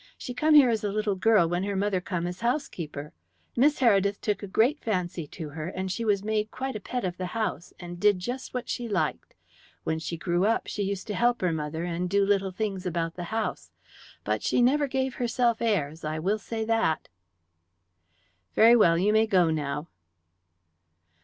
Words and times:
"She 0.17 0.33
come 0.33 0.55
here 0.55 0.71
as 0.71 0.83
a 0.83 0.89
little 0.91 1.13
girl 1.13 1.47
when 1.47 1.63
her 1.63 1.75
mother 1.75 2.01
come 2.01 2.25
as 2.25 2.41
housekeeper. 2.41 3.13
Miss 3.55 3.77
Heredith 3.81 4.19
took 4.19 4.41
a 4.41 4.47
great 4.47 4.79
fancy 4.79 5.27
to 5.27 5.49
her, 5.49 5.67
and 5.67 5.91
she 5.91 6.03
was 6.03 6.23
made 6.23 6.49
quite 6.49 6.75
a 6.75 6.79
pet 6.79 7.05
of 7.05 7.17
the 7.17 7.27
house, 7.37 7.71
and 7.79 7.99
did 7.99 8.17
just 8.17 8.51
what 8.51 8.67
she 8.67 8.87
liked. 8.87 9.35
When 9.83 9.99
she 9.99 10.17
grew 10.17 10.43
up 10.43 10.65
she 10.65 10.81
used 10.81 11.05
to 11.05 11.13
help 11.13 11.41
her 11.41 11.51
mother, 11.51 11.83
and 11.83 12.09
do 12.09 12.25
little 12.25 12.49
things 12.49 12.87
about 12.87 13.13
the 13.13 13.25
house. 13.25 13.69
But 14.23 14.41
she 14.41 14.59
never 14.59 14.87
gave 14.87 15.13
herself 15.21 15.61
airs 15.61 16.03
I 16.03 16.17
will 16.17 16.39
say 16.39 16.65
that." 16.65 17.07
"Very 18.55 18.75
well. 18.75 18.97
You 18.97 19.13
may 19.13 19.27
go 19.27 19.51
now." 19.51 19.87